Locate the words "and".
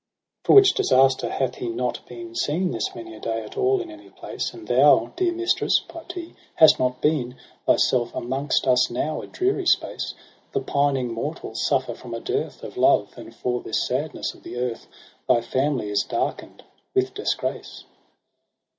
4.51-4.67, 13.21-13.35